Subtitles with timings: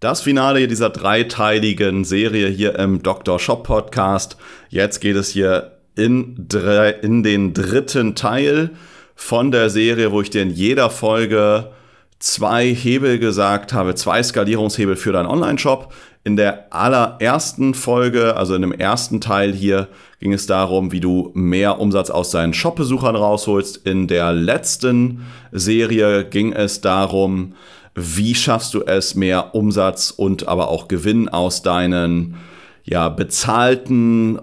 [0.00, 3.38] Das Finale dieser dreiteiligen Serie hier im Dr.
[3.38, 4.36] Shop Podcast.
[4.68, 6.46] Jetzt geht es hier in,
[7.00, 8.70] in den dritten Teil
[9.14, 11.70] von der Serie, wo ich dir in jeder Folge
[12.18, 15.94] zwei Hebel gesagt habe, zwei Skalierungshebel für deinen Online-Shop.
[16.24, 19.88] In der allerersten Folge, also in dem ersten Teil hier,
[20.20, 23.86] ging es darum, wie du mehr Umsatz aus deinen Shop-Besuchern rausholst.
[23.86, 27.54] In der letzten Serie ging es darum,
[27.94, 32.36] wie schaffst du es, mehr Umsatz und aber auch Gewinn aus deinen
[32.82, 34.40] ja, bezahlten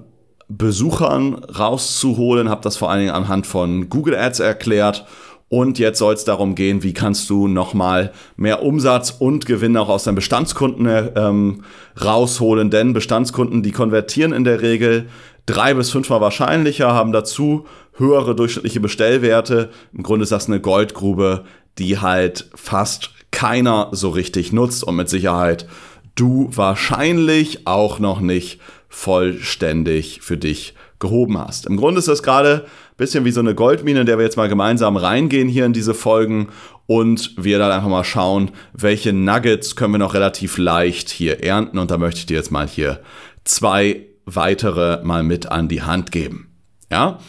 [0.48, 2.50] Besuchern rauszuholen.
[2.50, 5.06] Habe das vor allen Dingen anhand von Google Ads erklärt
[5.52, 9.90] und jetzt soll es darum gehen, wie kannst du nochmal mehr Umsatz und Gewinn auch
[9.90, 11.64] aus deinen Bestandskunden ähm,
[12.02, 12.70] rausholen.
[12.70, 15.10] Denn Bestandskunden, die konvertieren in der Regel
[15.46, 17.66] drei bis fünfmal wahrscheinlicher, haben dazu
[17.98, 19.72] höhere durchschnittliche Bestellwerte.
[19.94, 21.44] Im Grunde ist das eine Goldgrube,
[21.78, 25.68] die halt fast keiner so richtig nutzt und mit Sicherheit
[26.16, 31.66] du wahrscheinlich auch noch nicht vollständig für dich gehoben hast.
[31.66, 34.38] Im Grunde ist das gerade ein bisschen wie so eine Goldmine, in der wir jetzt
[34.38, 36.50] mal gemeinsam reingehen hier in diese Folgen
[36.86, 41.80] und wir dann einfach mal schauen, welche Nuggets können wir noch relativ leicht hier ernten
[41.80, 43.00] und da möchte ich dir jetzt mal hier
[43.46, 46.52] zwei weitere mal mit an die Hand geben.
[46.92, 47.20] Ja?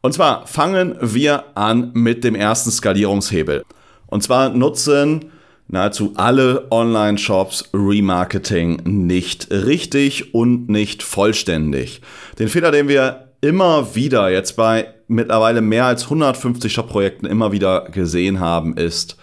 [0.00, 3.64] Und zwar fangen wir an mit dem ersten Skalierungshebel.
[4.06, 5.30] Und zwar nutzen
[5.74, 12.00] nahezu alle Online-Shops Remarketing nicht richtig und nicht vollständig.
[12.38, 17.88] Den Fehler, den wir immer wieder jetzt bei mittlerweile mehr als 150 Shop-Projekten immer wieder
[17.90, 19.16] gesehen haben, ist,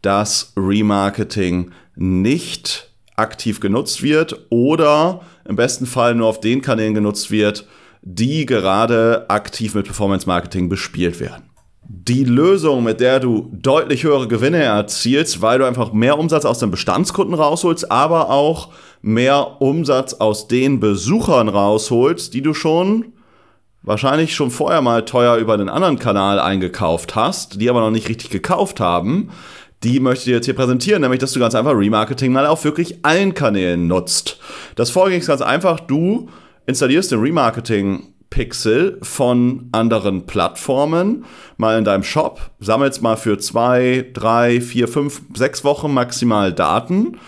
[0.00, 7.30] dass Remarketing nicht aktiv genutzt wird oder im besten Fall nur auf den Kanälen genutzt
[7.30, 7.66] wird,
[8.02, 11.55] die gerade aktiv mit Performance Marketing bespielt werden
[11.88, 16.58] die Lösung, mit der du deutlich höhere Gewinne erzielst, weil du einfach mehr Umsatz aus
[16.58, 18.70] den Bestandskunden rausholst, aber auch
[19.02, 23.12] mehr Umsatz aus den Besuchern rausholst, die du schon
[23.82, 28.08] wahrscheinlich schon vorher mal teuer über den anderen Kanal eingekauft hast, die aber noch nicht
[28.08, 29.30] richtig gekauft haben.
[29.84, 32.64] Die möchte ich dir jetzt hier präsentieren, nämlich dass du ganz einfach Remarketing mal auf
[32.64, 34.40] wirklich allen Kanälen nutzt.
[34.74, 36.28] Das Vorgehen ist ganz einfach, du
[36.66, 41.24] installierst den Remarketing Pixel von anderen Plattformen
[41.56, 47.18] mal in deinem Shop, sammelst mal für zwei, drei, vier, fünf, sechs Wochen maximal Daten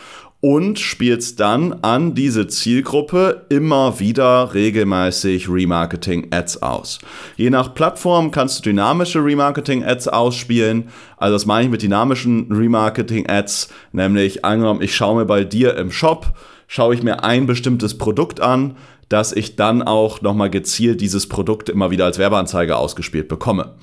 [0.41, 7.01] und spielst dann an diese Zielgruppe immer wieder regelmäßig Remarketing-Ads aus.
[7.37, 10.91] Je nach Plattform kannst du dynamische Remarketing-Ads ausspielen.
[11.17, 15.91] Also das meine ich mit dynamischen Remarketing-Ads, nämlich angenommen, ich schaue mir bei dir im
[15.91, 16.33] Shop,
[16.69, 18.77] schaue ich mir ein bestimmtes Produkt an,
[19.09, 23.75] dass ich dann auch nochmal gezielt dieses Produkt immer wieder als Werbeanzeige ausgespielt bekomme.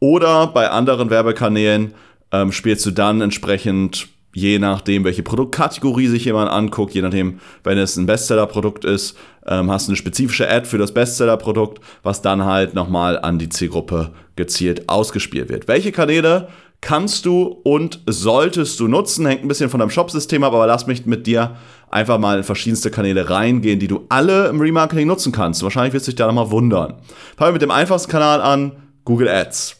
[0.00, 1.94] Oder bei anderen Werbekanälen
[2.32, 7.78] ähm, spielst du dann entsprechend, je nachdem, welche Produktkategorie sich jemand anguckt, je nachdem, wenn
[7.78, 9.16] es ein Bestseller-Produkt ist,
[9.46, 13.48] ähm, hast du eine spezifische Ad für das Bestseller-Produkt, was dann halt nochmal an die
[13.48, 15.68] Zielgruppe gezielt ausgespielt wird.
[15.68, 16.48] Welche Kanäle
[16.82, 19.24] kannst du und solltest du nutzen.
[19.24, 21.56] Hängt ein bisschen von deinem Shop-System ab, aber lass mich mit dir
[21.92, 25.62] einfach mal in verschiedenste Kanäle reingehen, die du alle im Remarketing nutzen kannst.
[25.62, 26.94] Wahrscheinlich wirst du dich da nochmal wundern.
[27.36, 28.72] Fangen wir mit dem einfachsten Kanal an,
[29.04, 29.76] Google Ads.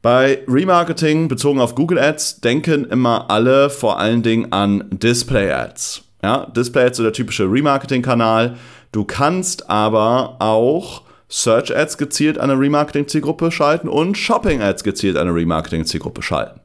[0.00, 6.02] Bei Remarketing bezogen auf Google Ads denken immer alle vor allen Dingen an Display Ads.
[6.24, 8.56] Ja, Display Ads ist der typische Remarketing-Kanal.
[8.90, 15.34] Du kannst aber auch Search Ads gezielt eine Remarketing-Zielgruppe schalten und Shopping Ads gezielt eine
[15.34, 16.61] Remarketing-Zielgruppe schalten.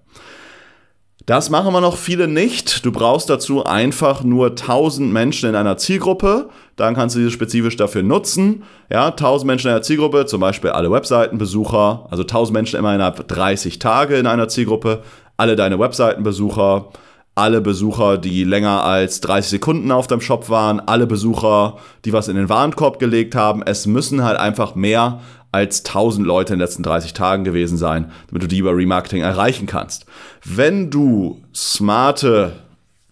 [1.27, 2.85] Das machen wir noch viele nicht.
[2.85, 6.47] Du brauchst dazu einfach nur 1000 Menschen in einer Zielgruppe.
[6.77, 8.63] Dann kannst du diese spezifisch dafür nutzen.
[8.89, 13.27] Ja, 1000 Menschen in einer Zielgruppe, zum Beispiel alle Webseitenbesucher, also 1000 Menschen immer innerhalb
[13.27, 15.03] 30 Tage in einer Zielgruppe,
[15.35, 16.93] alle deine Webseitenbesucher,
[17.35, 21.75] alle Besucher, die länger als 30 Sekunden auf deinem Shop waren, alle Besucher,
[22.05, 23.63] die was in den Warenkorb gelegt haben.
[23.63, 25.19] Es müssen halt einfach mehr
[25.51, 29.21] als 1000 Leute in den letzten 30 Tagen gewesen sein, damit du die über Remarketing
[29.21, 30.05] erreichen kannst.
[30.43, 32.53] Wenn du smarte,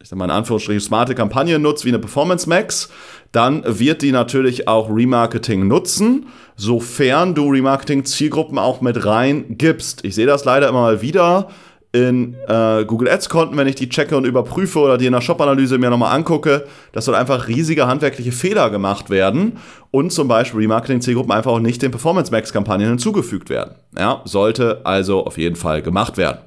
[0.01, 2.89] ich sag mal in Anführungsstrichen, smarte Kampagnen nutzt wie eine Performance Max,
[3.31, 10.05] dann wird die natürlich auch Remarketing nutzen, sofern du Remarketing Zielgruppen auch mit rein gibst.
[10.05, 11.49] Ich sehe das leider immer mal wieder
[11.95, 15.77] in äh, Google Ads-Konten, wenn ich die checke und überprüfe oder die in der Shop-Analyse
[15.77, 19.59] mir nochmal angucke, dass dort einfach riesige handwerkliche Fehler gemacht werden
[19.91, 23.75] und zum Beispiel Remarketing-Zielgruppen einfach auch nicht den Performance Max-Kampagnen hinzugefügt werden.
[23.97, 26.39] Ja, sollte also auf jeden Fall gemacht werden.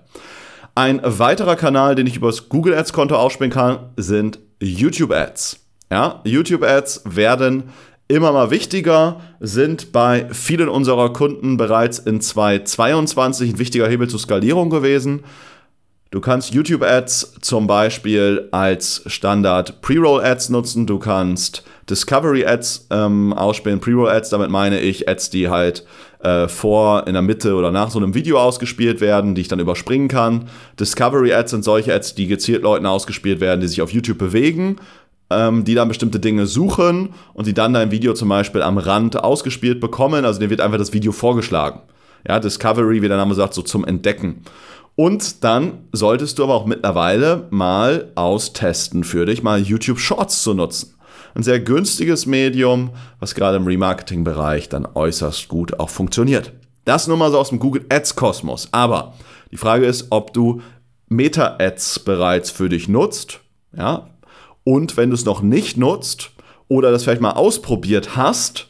[0.75, 5.61] Ein weiterer Kanal, den ich über das Google Ads-Konto ausspielen kann, sind YouTube Ads.
[5.91, 7.71] Ja, YouTube Ads werden
[8.09, 14.19] immer mal wichtiger, sind bei vielen unserer Kunden bereits in 2022 ein wichtiger Hebel zur
[14.19, 15.23] Skalierung gewesen.
[16.11, 20.87] Du kannst YouTube Ads zum Beispiel als Standard Pre-Roll Ads nutzen.
[20.87, 23.79] Du kannst Discovery Ads ähm, ausspielen.
[23.79, 25.85] Pre-Roll Ads, damit meine ich Ads, die halt
[26.21, 29.61] äh, vor, in der Mitte oder nach so einem Video ausgespielt werden, die ich dann
[29.61, 30.49] überspringen kann.
[30.81, 34.77] Discovery Ads sind solche Ads, die gezielt Leuten ausgespielt werden, die sich auf YouTube bewegen
[35.31, 39.23] ähm, die dann bestimmte Dinge suchen und die dann dein Video zum Beispiel am Rand
[39.23, 40.25] ausgespielt bekommen.
[40.25, 41.81] Also dir wird einfach das Video vorgeschlagen.
[42.27, 44.43] Ja, Discovery, wie der Name sagt, so zum Entdecken.
[44.97, 50.55] Und dann solltest du aber auch mittlerweile mal austesten für dich, mal YouTube Shorts zu
[50.55, 50.95] nutzen.
[51.35, 52.91] Ein sehr günstiges Medium,
[53.21, 56.53] was gerade im Remarketing-Bereich dann äußerst gut auch funktioniert.
[56.85, 58.69] Das nur mal so aus dem Google Ads-Kosmos.
[58.73, 59.15] Aber
[59.53, 60.63] die Frage ist, ob du
[61.09, 63.41] Meta-Ads bereits für dich nutzt.
[63.77, 64.09] Ja,
[64.69, 66.31] und wenn du es noch nicht nutzt
[66.69, 68.69] oder das vielleicht mal ausprobiert hast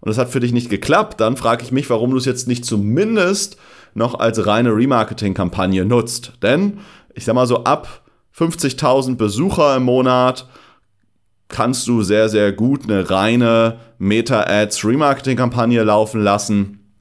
[0.00, 2.46] und es hat für dich nicht geklappt, dann frage ich mich, warum du es jetzt
[2.46, 3.56] nicht zumindest
[3.94, 6.32] noch als reine Remarketing-Kampagne nutzt.
[6.42, 6.80] Denn
[7.14, 8.02] ich sag mal so, ab
[8.36, 10.50] 50.000 Besucher im Monat
[11.48, 16.92] kannst du sehr, sehr gut eine reine Meta-Ads-Remarketing-Kampagne laufen lassen,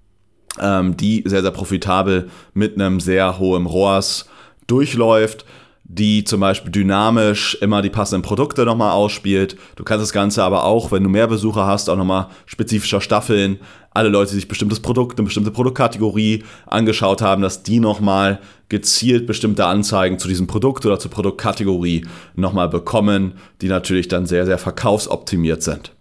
[0.62, 4.29] ähm, die sehr, sehr profitabel mit einem sehr hohen ROAS
[4.67, 5.45] durchläuft
[5.88, 9.56] die zum Beispiel dynamisch immer die passenden Produkte nochmal ausspielt.
[9.76, 13.60] Du kannst das Ganze aber auch, wenn du mehr Besucher hast, auch nochmal spezifischer staffeln.
[13.92, 19.28] Alle Leute, die sich bestimmtes Produkt, eine bestimmte Produktkategorie angeschaut haben, dass die nochmal gezielt
[19.28, 22.06] bestimmte Anzeigen zu diesem Produkt oder zur Produktkategorie
[22.36, 25.92] nochmal bekommen, die natürlich dann sehr, sehr verkaufsoptimiert sind.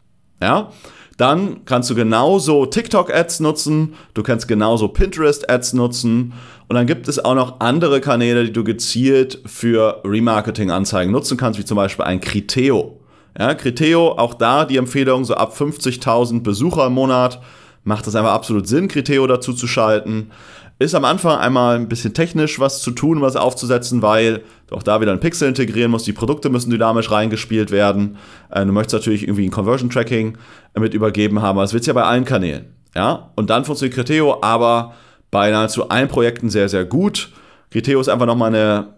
[0.40, 0.70] Ja?
[1.16, 6.32] Dann kannst du genauso TikTok-Ads nutzen, du kannst genauso Pinterest-Ads nutzen
[6.68, 11.58] und dann gibt es auch noch andere Kanäle, die du gezielt für Remarketing-Anzeigen nutzen kannst,
[11.58, 13.00] wie zum Beispiel ein Criteo.
[13.38, 17.40] Ja, Criteo, auch da die Empfehlung, so ab 50.000 Besucher im Monat
[17.82, 20.30] macht es einfach absolut Sinn, Criteo dazu zu schalten.
[20.78, 24.82] Ist am Anfang einmal ein bisschen technisch was zu tun, was aufzusetzen, weil du auch
[24.82, 26.06] da wieder ein Pixel integrieren musst.
[26.06, 28.16] Die Produkte müssen dynamisch reingespielt werden.
[28.50, 30.36] Äh, du möchtest natürlich irgendwie ein Conversion Tracking
[30.76, 31.58] mit übergeben haben.
[31.58, 32.66] Das willst du ja bei allen Kanälen.
[32.94, 33.30] Ja?
[33.36, 34.94] Und dann funktioniert Criteo aber
[35.34, 37.30] bei nahezu allen Projekten sehr, sehr gut.
[37.72, 38.94] Criteo ist einfach nochmal eine,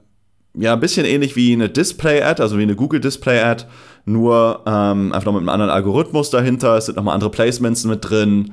[0.53, 3.65] ja, ein bisschen ähnlich wie eine Display-Ad, also wie eine Google Display-Ad,
[4.05, 6.77] nur ähm, einfach noch mit einem anderen Algorithmus dahinter.
[6.77, 8.53] Es sind nochmal andere Placements mit drin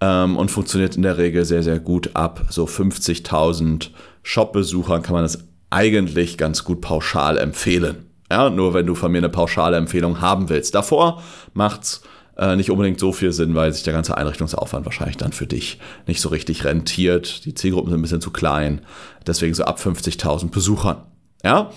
[0.00, 2.42] ähm, und funktioniert in der Regel sehr, sehr gut ab.
[2.50, 3.88] So 50.000
[4.22, 5.40] Shop-Besuchern kann man das
[5.70, 8.06] eigentlich ganz gut pauschal empfehlen.
[8.30, 10.76] Ja, nur wenn du von mir eine pauschale Empfehlung haben willst.
[10.76, 11.20] Davor
[11.52, 12.02] macht's
[12.36, 15.78] äh, nicht unbedingt so viel Sinn, weil sich der ganze Einrichtungsaufwand wahrscheinlich dann für dich
[16.06, 17.44] nicht so richtig rentiert.
[17.44, 18.80] Die Zielgruppen sind ein bisschen zu klein.
[19.26, 20.98] Deswegen so ab 50.000 Besuchern.
[21.42, 21.70] Ja.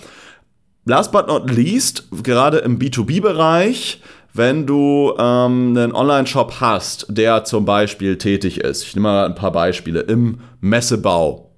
[0.84, 4.00] Last but not least, gerade im B2B-Bereich
[4.38, 9.34] wenn du ähm, einen Online-Shop hast, der zum Beispiel tätig ist, ich nehme mal ein
[9.34, 11.50] paar Beispiele, im Messebau.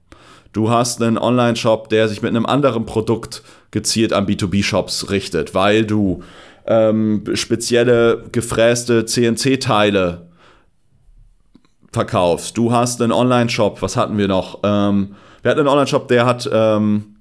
[0.53, 5.85] Du hast einen Online-Shop, der sich mit einem anderen Produkt gezielt an B2B-Shops richtet, weil
[5.85, 6.23] du
[6.67, 10.29] ähm, spezielle gefräste CNC-Teile
[11.93, 12.57] verkaufst.
[12.57, 14.61] Du hast einen Online-Shop, was hatten wir noch?
[14.63, 17.17] Ähm, wir hatten einen Online-Shop, der hat ähm,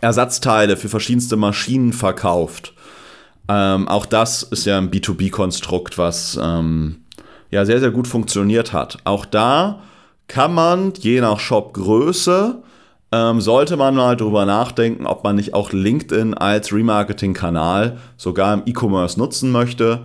[0.00, 2.74] Ersatzteile für verschiedenste Maschinen verkauft.
[3.48, 7.04] Ähm, auch das ist ja ein B2B-Konstrukt, was ähm,
[7.50, 8.98] ja sehr, sehr gut funktioniert hat.
[9.04, 9.82] Auch da
[10.28, 12.62] kann man, je nach Shopgröße,
[13.12, 18.62] ähm, sollte man mal drüber nachdenken, ob man nicht auch LinkedIn als Remarketing-Kanal sogar im
[18.66, 20.00] E-Commerce nutzen möchte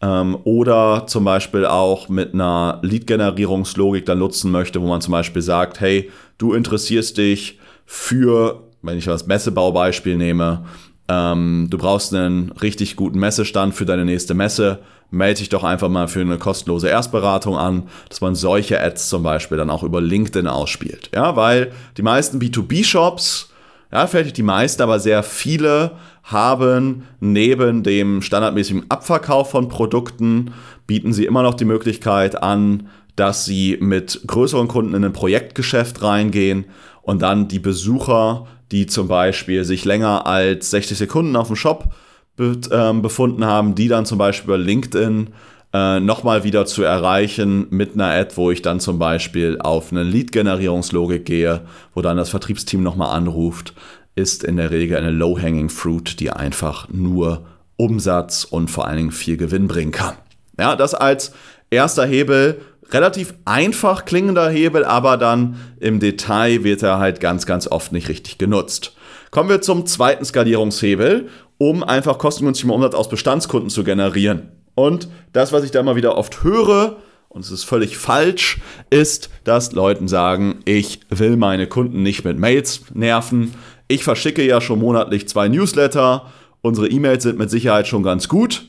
[0.00, 5.42] ähm, oder zum Beispiel auch mit einer Lead-Generierungslogik dann nutzen möchte, wo man zum Beispiel
[5.42, 10.64] sagt, hey, du interessierst dich für, wenn ich das Messebaubeispiel nehme,
[11.08, 14.80] ähm, du brauchst einen richtig guten Messestand für deine nächste Messe.
[15.10, 19.22] Melde dich doch einfach mal für eine kostenlose Erstberatung an, dass man solche Ads zum
[19.22, 21.10] Beispiel dann auch über LinkedIn ausspielt.
[21.14, 23.50] Ja, weil die meisten B2B-Shops,
[23.92, 25.92] ja, vielleicht die meisten, aber sehr viele
[26.24, 30.52] haben neben dem standardmäßigen Abverkauf von Produkten,
[30.86, 36.02] bieten sie immer noch die Möglichkeit an, dass sie mit größeren Kunden in ein Projektgeschäft
[36.02, 36.66] reingehen
[37.02, 41.92] und dann die Besucher die zum Beispiel sich länger als 60 Sekunden auf dem Shop
[42.38, 45.28] ähm, befunden haben, die dann zum Beispiel über LinkedIn
[45.72, 50.02] äh, nochmal wieder zu erreichen mit einer Ad, wo ich dann zum Beispiel auf eine
[50.02, 51.62] Lead-Generierungslogik gehe,
[51.94, 53.74] wo dann das Vertriebsteam nochmal anruft,
[54.14, 59.12] ist in der Regel eine Low-Hanging Fruit, die einfach nur Umsatz und vor allen Dingen
[59.12, 60.14] viel Gewinn bringen kann.
[60.58, 61.32] Ja, das als
[61.70, 67.66] erster Hebel, relativ einfach klingender Hebel, aber dann im Detail wird er halt ganz, ganz
[67.66, 68.96] oft nicht richtig genutzt.
[69.30, 74.52] Kommen wir zum zweiten Skalierungshebel, um einfach kostengünstigen Umsatz aus Bestandskunden zu generieren.
[74.74, 76.96] Und das, was ich da immer wieder oft höre,
[77.28, 82.38] und es ist völlig falsch, ist, dass Leuten sagen, ich will meine Kunden nicht mit
[82.38, 83.52] Mails nerven.
[83.88, 86.32] Ich verschicke ja schon monatlich zwei Newsletter.
[86.62, 88.64] Unsere E-Mails sind mit Sicherheit schon ganz gut.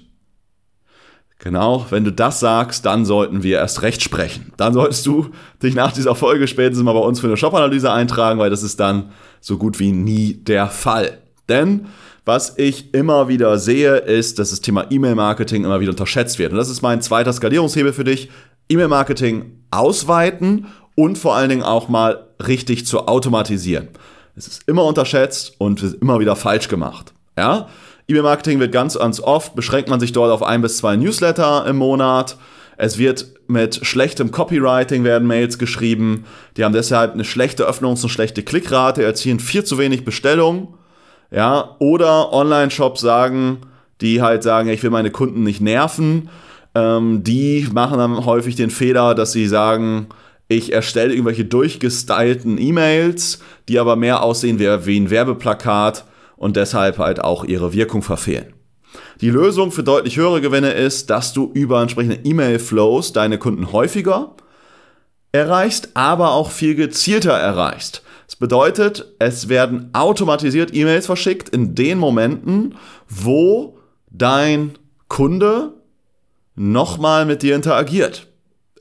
[1.39, 4.51] Genau, wenn du das sagst, dann sollten wir erst recht sprechen.
[4.57, 5.29] Dann solltest du
[5.61, 8.79] dich nach dieser Folge spätestens mal bei uns für eine Shop-Analyse eintragen, weil das ist
[8.79, 11.19] dann so gut wie nie der Fall.
[11.47, 11.85] Denn
[12.27, 16.51] was ich immer wieder sehe, ist, dass das Thema E-Mail-Marketing immer wieder unterschätzt wird.
[16.51, 18.29] Und das ist mein zweiter Skalierungshebel für dich.
[18.67, 23.87] E-Mail-Marketing ausweiten und vor allen Dingen auch mal richtig zu automatisieren.
[24.35, 27.13] Es ist immer unterschätzt und wird immer wieder falsch gemacht.
[27.37, 27.69] Ja?
[28.09, 31.77] E-Mail-Marketing wird ganz, ganz oft, beschränkt man sich dort auf ein bis zwei Newsletter im
[31.77, 32.35] Monat.
[32.75, 36.25] Es wird mit schlechtem Copywriting werden Mails geschrieben.
[36.57, 40.76] Die haben deshalb eine schlechte Öffnungs- und schlechte Klickrate, erzielen viel zu wenig Bestellungen
[41.31, 43.59] ja, oder Online-Shops sagen,
[44.01, 46.29] die halt sagen, ich will meine Kunden nicht nerven.
[46.75, 50.07] Ähm, die machen dann häufig den Fehler, dass sie sagen,
[50.47, 56.05] ich erstelle irgendwelche durchgestylten E-Mails, die aber mehr aussehen wie, wie ein Werbeplakat
[56.37, 58.53] und deshalb halt auch ihre Wirkung verfehlen.
[59.19, 64.35] Die Lösung für deutlich höhere Gewinne ist, dass du über entsprechende E-Mail-Flows deine Kunden häufiger
[65.31, 68.03] erreichst, aber auch viel gezielter erreichst.
[68.27, 72.75] Das bedeutet, es werden automatisiert E-Mails verschickt in den Momenten,
[73.07, 73.79] wo
[74.11, 75.73] dein Kunde
[76.55, 78.27] nochmal mit dir interagiert.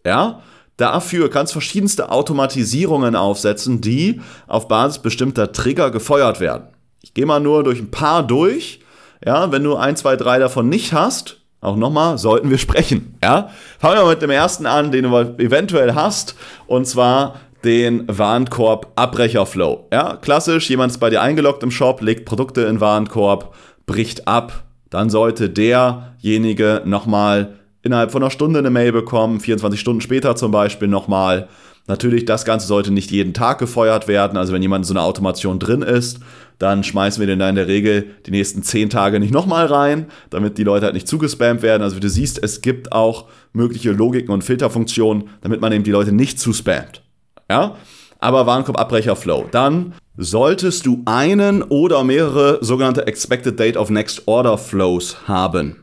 [0.04, 0.42] Ja?
[0.76, 6.68] Dafür kannst du verschiedenste Automatisierungen aufsetzen, die auf Basis bestimmter Trigger gefeuert werden.
[7.02, 8.80] Ich gehe mal nur durch ein paar durch.
[9.24, 13.16] Ja, wenn du ein, zwei, drei davon nicht hast, auch nochmal, sollten wir sprechen.
[13.22, 13.50] Ja?
[13.78, 16.34] Fangen wir mit dem ersten an, den du eventuell hast.
[16.66, 19.88] Und zwar den Warenkorb-Abbrecherflow.
[19.92, 23.54] Ja, klassisch, jemand ist bei dir eingeloggt im Shop, legt Produkte in Warenkorb,
[23.84, 24.64] bricht ab.
[24.88, 30.52] Dann sollte derjenige nochmal innerhalb von einer Stunde eine Mail bekommen, 24 Stunden später zum
[30.52, 31.48] Beispiel nochmal.
[31.88, 34.36] Natürlich, das Ganze sollte nicht jeden Tag gefeuert werden.
[34.36, 36.20] Also wenn jemand in so einer Automation drin ist,
[36.58, 40.06] dann schmeißen wir den da in der Regel die nächsten 10 Tage nicht nochmal rein,
[40.30, 41.82] damit die Leute halt nicht zugespammt werden.
[41.82, 45.90] Also wie du siehst, es gibt auch mögliche Logiken und Filterfunktionen, damit man eben die
[45.90, 47.02] Leute nicht zuspammt.
[47.50, 47.76] Ja?
[48.18, 49.48] Aber Warenkorbabbrecher-Flow.
[49.50, 55.82] Dann solltest du einen oder mehrere sogenannte Expected Date of Next Order Flows haben.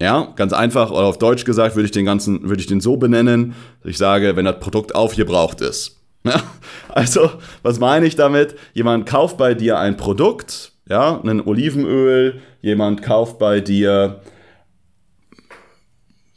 [0.00, 2.98] Ja, ganz einfach, oder auf Deutsch gesagt, würde ich den ganzen, würde ich den so
[2.98, 5.92] benennen, dass ich sage, wenn das Produkt aufgebraucht ist.
[6.26, 6.42] Ja,
[6.88, 7.30] also,
[7.62, 8.56] was meine ich damit?
[8.74, 14.22] Jemand kauft bei dir ein Produkt, ja, ein Olivenöl, jemand kauft bei dir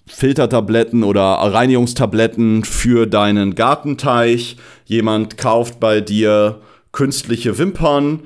[0.10, 4.58] Filtertabletten oder Reinigungstabletten für deinen Gartenteich.
[4.86, 6.60] Jemand kauft bei dir
[6.92, 8.22] künstliche Wimpern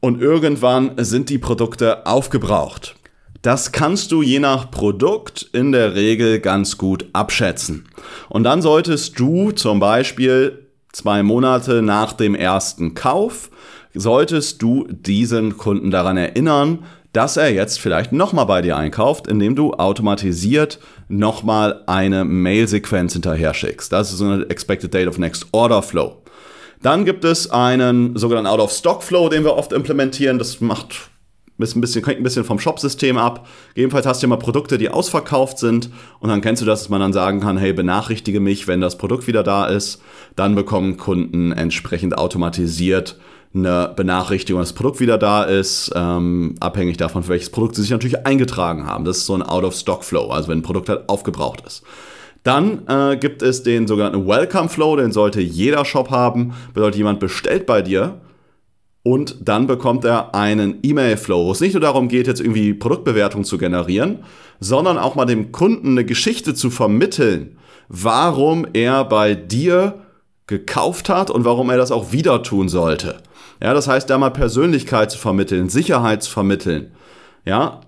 [0.00, 2.94] und irgendwann sind die Produkte aufgebraucht.
[3.42, 7.84] Das kannst du je nach Produkt in der Regel ganz gut abschätzen.
[8.30, 13.50] Und dann solltest du zum Beispiel zwei Monate nach dem ersten Kauf,
[13.92, 19.54] solltest du diesen Kunden daran erinnern, dass er jetzt vielleicht nochmal bei dir einkauft, indem
[19.54, 23.92] du automatisiert nochmal eine Mail-Sequenz hinterher schickst.
[23.92, 26.22] Das ist so eine Expected Date of Next Order Flow.
[26.82, 30.38] Dann gibt es einen sogenannten Out-of-Stock-Flow, den wir oft implementieren.
[30.38, 31.10] Das macht
[31.58, 33.46] ein bisschen, hängt ein bisschen vom Shop-System ab.
[33.74, 35.88] Jedenfalls hast du immer Produkte, die ausverkauft sind
[36.20, 38.98] und dann kennst du das, dass man dann sagen kann, hey, benachrichtige mich, wenn das
[38.98, 40.02] Produkt wieder da ist.
[40.36, 43.16] Dann bekommen Kunden entsprechend automatisiert
[43.54, 47.82] eine Benachrichtigung, dass das Produkt wieder da ist, ähm, abhängig davon, für welches Produkt sie
[47.82, 49.04] sich natürlich eingetragen haben.
[49.04, 51.82] Das ist so ein Out-of-Stock-Flow, also wenn ein Produkt halt aufgebraucht ist.
[52.42, 56.54] Dann äh, gibt es den sogenannten Welcome Flow, den sollte jeder Shop haben.
[56.74, 58.20] Bedeutet, jemand bestellt bei dir
[59.04, 63.44] und dann bekommt er einen E-Mail-Flow, wo es nicht nur darum geht, jetzt irgendwie Produktbewertung
[63.44, 64.24] zu generieren,
[64.60, 67.58] sondern auch mal dem Kunden eine Geschichte zu vermitteln,
[67.88, 70.00] warum er bei dir
[70.46, 73.16] gekauft hat und warum er das auch wieder tun sollte.
[73.64, 76.92] Ja, das heißt, da mal Persönlichkeit zu vermitteln, Sicherheit zu vermitteln.
[77.46, 77.80] Ja,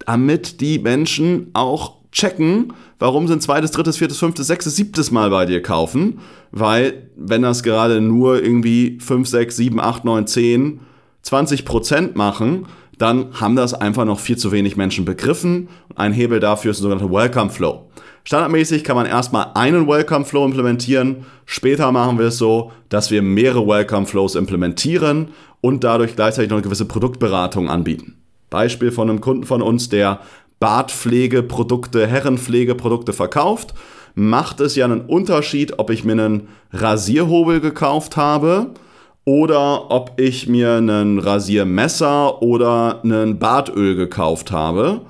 [0.00, 5.30] damit die Menschen auch checken, warum sie ein zweites, drittes, viertes, fünftes, sechstes, siebtes Mal
[5.30, 6.20] bei dir kaufen.
[6.50, 10.80] Weil, wenn das gerade nur irgendwie 5, 6, 7, 8, 9, 10,
[11.22, 12.66] 20 Prozent machen,
[12.98, 15.70] dann haben das einfach noch viel zu wenig Menschen begriffen.
[15.96, 17.88] Ein Hebel dafür ist der sogenannte Welcome Flow.
[18.26, 21.26] Standardmäßig kann man erstmal einen Welcome Flow implementieren.
[21.44, 25.28] Später machen wir es so, dass wir mehrere Welcome Flows implementieren
[25.60, 28.16] und dadurch gleichzeitig noch eine gewisse Produktberatung anbieten.
[28.48, 30.20] Beispiel von einem Kunden von uns, der
[30.58, 33.74] Bartpflegeprodukte, Herrenpflegeprodukte verkauft,
[34.14, 38.70] macht es ja einen Unterschied, ob ich mir einen Rasierhobel gekauft habe
[39.26, 45.02] oder ob ich mir ein Rasiermesser oder ein Bartöl gekauft habe,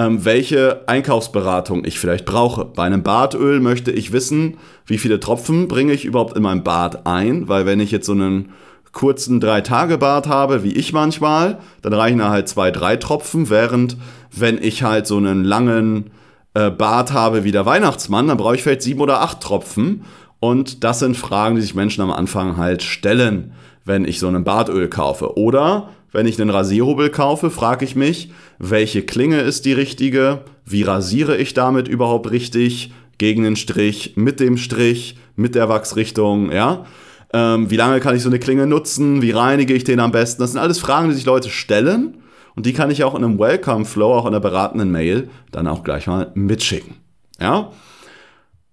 [0.00, 2.64] ähm, welche Einkaufsberatung ich vielleicht brauche.
[2.64, 7.06] Bei einem Bartöl möchte ich wissen, wie viele Tropfen bringe ich überhaupt in mein Bad
[7.06, 8.52] ein, weil wenn ich jetzt so einen
[8.92, 13.98] kurzen Drei-Tage-Bart habe, wie ich manchmal, dann reichen da halt zwei, drei Tropfen, während
[14.32, 16.10] wenn ich halt so einen langen
[16.54, 20.06] äh, Bart habe wie der Weihnachtsmann, dann brauche ich vielleicht sieben oder acht Tropfen.
[20.40, 23.52] Und das sind Fragen, die sich Menschen am Anfang halt stellen,
[23.84, 25.36] wenn ich so einen Bartöl kaufe.
[25.36, 30.44] Oder wenn ich einen Rasierhobel kaufe, frage ich mich, welche Klinge ist die richtige?
[30.64, 32.92] Wie rasiere ich damit überhaupt richtig?
[33.18, 36.86] Gegen den Strich, mit dem Strich, mit der Wachsrichtung, ja?
[37.32, 39.22] Ähm, wie lange kann ich so eine Klinge nutzen?
[39.22, 40.42] Wie reinige ich den am besten?
[40.42, 42.16] Das sind alles Fragen, die sich Leute stellen.
[42.56, 45.68] Und die kann ich auch in einem Welcome Flow, auch in einer beratenden Mail, dann
[45.68, 46.96] auch gleich mal mitschicken.
[47.38, 47.70] Ja?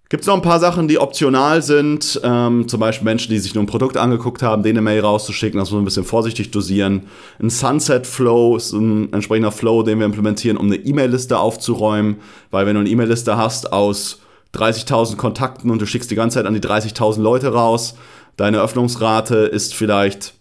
[0.10, 2.22] Gibt es noch ein paar Sachen, die optional sind?
[2.24, 5.60] Ähm, zum Beispiel Menschen, die sich nur ein Produkt angeguckt haben, denen eine Mail rauszuschicken.
[5.60, 7.08] Das muss man ein bisschen vorsichtig dosieren.
[7.42, 12.18] Ein Sunset Flow ist ein entsprechender Flow, den wir implementieren, um eine E-Mail-Liste aufzuräumen.
[12.52, 14.22] Weil wenn du eine E-Mail-Liste hast aus
[14.56, 17.96] 30.000 Kontakten und du schickst die ganze Zeit an die 30.000 Leute raus,
[18.38, 20.36] deine Öffnungsrate ist vielleicht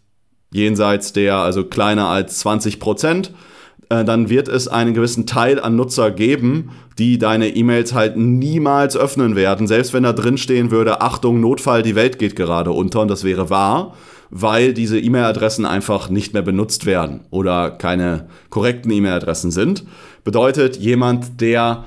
[0.52, 3.32] jenseits der, also kleiner als 20 Prozent
[3.88, 8.96] äh, dann wird es einen gewissen Teil an Nutzer geben, die deine E-Mails halt niemals
[8.96, 13.00] öffnen werden, selbst wenn da drin stehen würde, Achtung, Notfall, die Welt geht gerade unter.
[13.00, 13.94] Und das wäre wahr,
[14.30, 19.84] weil diese E-Mail-Adressen einfach nicht mehr benutzt werden oder keine korrekten E-Mail-Adressen sind.
[20.24, 21.84] Bedeutet, jemand, der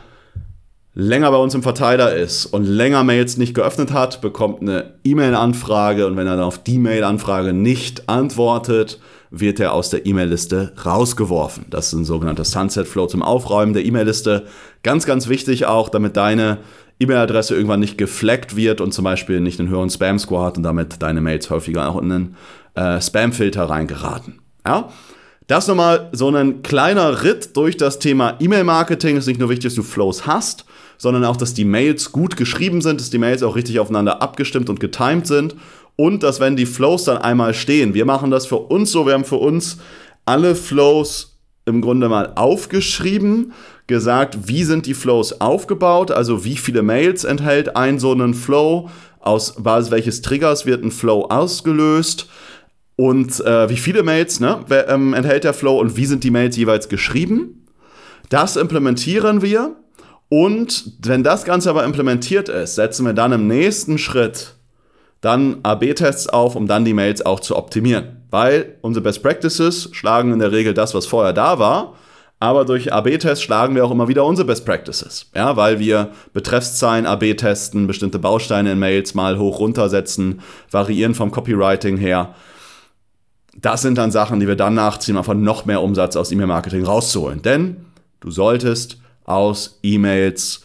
[0.93, 6.05] länger bei uns im Verteiler ist und länger Mails nicht geöffnet hat, bekommt eine E-Mail-Anfrage.
[6.07, 8.99] Und wenn er dann auf die Mail-Anfrage nicht antwortet,
[9.31, 11.65] wird er aus der E-Mail-Liste rausgeworfen.
[11.69, 14.45] Das ist ein sogenannter Sunset Flow zum Aufräumen der E-Mail-Liste.
[14.83, 16.59] Ganz, ganz wichtig auch, damit deine
[16.99, 21.01] E-Mail-Adresse irgendwann nicht gefleckt wird und zum Beispiel nicht einen höheren Spam-Score hat und damit
[21.01, 22.35] deine Mails häufiger auch in einen
[22.75, 24.39] äh, Spam-Filter reingeraten.
[24.65, 24.89] Ja?
[25.47, 29.17] Das nochmal so ein kleiner Ritt durch das Thema E-Mail-Marketing.
[29.17, 30.65] Es ist nicht nur wichtig, dass du Flows hast,
[30.97, 34.69] sondern auch, dass die Mails gut geschrieben sind, dass die Mails auch richtig aufeinander abgestimmt
[34.69, 35.55] und getimed sind
[35.99, 39.15] und dass wenn die Flows dann einmal stehen, wir machen das für uns so, wir
[39.15, 39.79] haben für uns
[40.23, 43.51] alle Flows im Grunde mal aufgeschrieben,
[43.85, 48.89] gesagt, wie sind die Flows aufgebaut, also wie viele Mails enthält ein so einen Flow,
[49.19, 52.29] aus Basis welches Triggers wird ein Flow ausgelöst
[52.95, 56.55] und äh, wie viele Mails ne, ähm, enthält der Flow und wie sind die Mails
[56.55, 57.67] jeweils geschrieben.
[58.29, 59.75] Das implementieren wir
[60.29, 64.58] und wenn das Ganze aber implementiert ist, setzen wir dann im nächsten Schritt
[65.21, 68.23] dann AB-Tests auf, um dann die Mails auch zu optimieren.
[68.29, 71.95] Weil unsere Best Practices schlagen in der Regel das, was vorher da war,
[72.41, 75.29] aber durch AB-Tests schlagen wir auch immer wieder unsere Best Practices.
[75.35, 81.31] Ja, weil wir Betreffszahlen AB testen, bestimmte Bausteine in Mails mal hoch runtersetzen, variieren vom
[81.31, 82.33] Copywriting her.
[83.57, 86.85] Das sind dann Sachen, die wir dann nachziehen, um einfach noch mehr Umsatz aus E-Mail-Marketing
[86.85, 87.41] rauszuholen.
[87.41, 87.87] Denn
[88.21, 90.63] du solltest aus E-Mails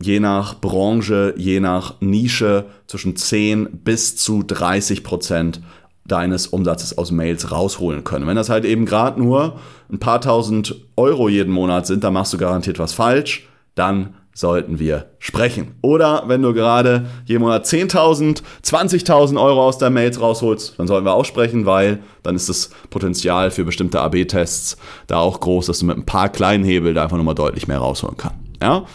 [0.00, 5.60] je nach Branche, je nach Nische zwischen 10 bis zu 30 Prozent
[6.06, 8.26] deines Umsatzes aus Mails rausholen können.
[8.26, 9.58] Wenn das halt eben gerade nur
[9.92, 13.46] ein paar tausend Euro jeden Monat sind, dann machst du garantiert was falsch.
[13.74, 15.74] Dann sollten wir sprechen.
[15.82, 21.04] Oder wenn du gerade jeden Monat 10.000, 20.000 Euro aus deinen Mails rausholst, dann sollten
[21.04, 24.76] wir auch sprechen, weil dann ist das Potenzial für bestimmte AB-Tests
[25.08, 27.78] da auch groß, dass du mit ein paar kleinen Hebel da einfach nochmal deutlich mehr
[27.78, 28.38] rausholen kannst.
[28.62, 28.86] Ja?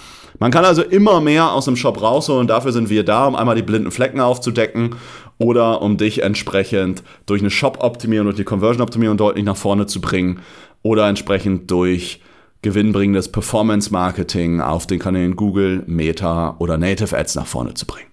[0.44, 2.48] Man kann also immer mehr aus dem Shop rausholen.
[2.48, 4.98] Dafür sind wir da, um einmal die blinden Flecken aufzudecken
[5.38, 10.42] oder um dich entsprechend durch eine Shop-Optimierung und die Conversion-Optimierung deutlich nach vorne zu bringen
[10.82, 12.20] oder entsprechend durch
[12.62, 18.10] gewinnbringendes Performance-Marketing auf den Kanälen Google, Meta oder Native Ads nach vorne zu bringen.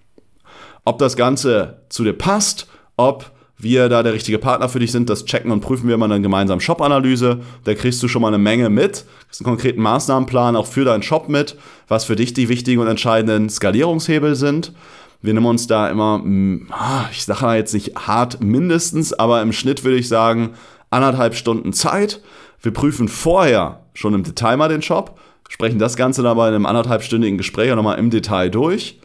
[0.85, 3.29] Ob das Ganze zu dir passt, ob
[3.63, 5.09] wir da der richtige Partner für dich sind.
[5.09, 7.39] Das checken und prüfen wir mal in einer gemeinsamen Shop-Analyse.
[7.63, 9.05] Da kriegst du schon mal eine Menge mit.
[9.39, 13.49] Einen konkreten Maßnahmenplan auch für deinen Shop mit, was für dich die wichtigen und entscheidenden
[13.49, 14.73] Skalierungshebel sind.
[15.21, 19.41] Wir nehmen uns da immer, hm, ah, ich sage mal jetzt nicht hart mindestens, aber
[19.41, 20.51] im Schnitt würde ich sagen,
[20.89, 22.21] anderthalb Stunden Zeit.
[22.61, 25.19] Wir prüfen vorher schon im Detail mal den Shop,
[25.49, 28.97] sprechen das Ganze dann bei einem anderthalbstündigen Gespräch nochmal im Detail durch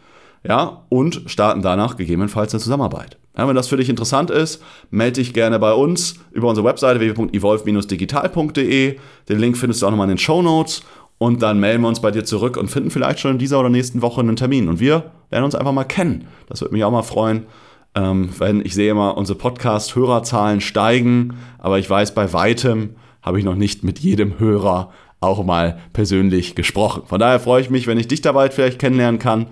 [0.49, 3.19] ja, und starten danach gegebenenfalls eine Zusammenarbeit.
[3.37, 7.01] Ja, wenn das für dich interessant ist, melde dich gerne bei uns über unsere Webseite
[7.01, 8.97] www.evolve-digital.de.
[9.29, 10.83] Den Link findest du auch nochmal in den Show Notes.
[11.19, 13.71] Und dann melden wir uns bei dir zurück und finden vielleicht schon in dieser oder
[13.71, 14.69] nächsten Woche einen Termin.
[14.69, 16.27] Und wir lernen uns einfach mal kennen.
[16.49, 17.47] Das würde mich auch mal freuen,
[17.95, 21.37] ähm, wenn ich sehe immer, unsere Podcast-Hörerzahlen steigen.
[21.59, 26.55] Aber ich weiß, bei weitem habe ich noch nicht mit jedem Hörer auch mal persönlich
[26.55, 27.03] gesprochen.
[27.07, 29.47] Von daher freue ich mich, wenn ich dich dabei vielleicht kennenlernen kann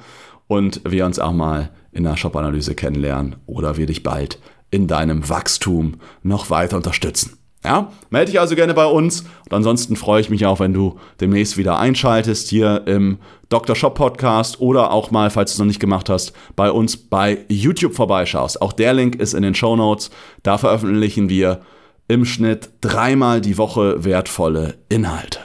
[0.47, 4.39] und wir uns auch mal in der Shop-Analyse kennenlernen oder wir dich bald
[4.71, 7.39] in deinem Wachstum noch weiter unterstützen.
[7.65, 10.99] Ja, melde dich also gerne bei uns und ansonsten freue ich mich auch, wenn du
[11.21, 13.75] demnächst wieder einschaltest hier im Dr.
[13.75, 17.39] Shop Podcast oder auch mal, falls du es noch nicht gemacht hast, bei uns bei
[17.49, 18.61] YouTube vorbeischaust.
[18.61, 20.11] Auch der Link ist in den Show Notes.
[20.43, 21.61] Da veröffentlichen wir
[22.07, 25.39] im Schnitt dreimal die Woche wertvolle Inhalte.